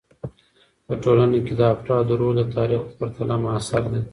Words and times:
په 0.85 0.93
ټولنه 1.03 1.37
کې 1.45 1.53
د 1.59 1.61
افرادو 1.73 2.13
رول 2.21 2.35
د 2.39 2.43
تاریخ 2.57 2.81
په 2.87 2.93
پرتله 2.99 3.35
معاصر 3.43 3.83
دی. 3.91 4.01